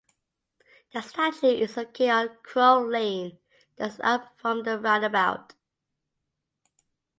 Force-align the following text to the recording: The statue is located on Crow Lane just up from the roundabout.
The 0.95 1.01
statue 1.03 1.45
is 1.61 1.77
located 1.77 2.09
on 2.09 2.37
Crow 2.41 2.79
Lane 2.87 3.37
just 3.77 3.99
up 4.01 4.33
from 4.39 4.63
the 4.63 4.79
roundabout. 4.79 5.53